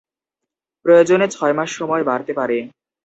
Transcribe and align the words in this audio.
প্রয়োজনে 0.85 1.27
ছয় 1.27 1.53
মাস 1.57 1.69
সময় 1.79 2.03
বাড়তে 2.03 2.31
পারে। 2.33 2.57